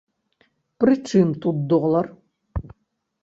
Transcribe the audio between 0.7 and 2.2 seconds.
Пры чым тут долар?